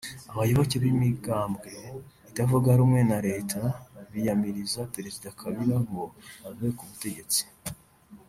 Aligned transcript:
abayoboke 0.31 0.75
b’imigambwe 0.83 1.69
itavuga 2.29 2.69
rumwe 2.79 3.01
na 3.09 3.17
reta 3.27 3.61
biyamiriza 4.11 4.81
perezida 4.95 5.27
Kabila 5.41 5.75
ngo 5.85 6.03
ave 6.49 6.67
ku 6.77 6.83
butegetsi 6.89 7.41